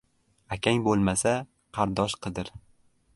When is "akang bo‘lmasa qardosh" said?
0.55-2.17